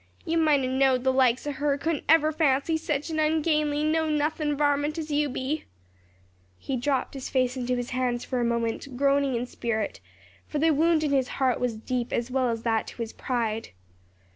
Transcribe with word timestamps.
"You 0.25 0.39
might 0.39 0.61
'a 0.65 0.67
knowed 0.67 1.03
the 1.03 1.13
likes 1.13 1.45
o' 1.45 1.51
her 1.51 1.77
couldn't 1.77 2.07
never 2.09 2.31
fancy 2.31 2.75
sech 2.75 3.07
a 3.11 3.19
ungainly, 3.19 3.83
know 3.83 4.09
nothin' 4.09 4.57
varmint 4.57 4.97
as 4.97 5.11
you 5.11 5.29
be." 5.29 5.65
He 6.57 6.75
dropped 6.75 7.13
his 7.13 7.29
face 7.29 7.55
into 7.55 7.75
his 7.75 7.91
hands 7.91 8.25
for 8.25 8.39
a 8.39 8.43
moment, 8.43 8.97
groaning 8.97 9.35
in 9.35 9.45
spirit 9.45 9.99
for 10.47 10.57
the 10.57 10.73
wound 10.73 11.03
in 11.03 11.11
his 11.11 11.27
heart 11.37 11.59
was 11.59 11.75
deep 11.75 12.11
as 12.11 12.31
well 12.31 12.49
as 12.49 12.63
that 12.63 12.87
to 12.87 12.97
his 13.03 13.13
pride. 13.13 13.69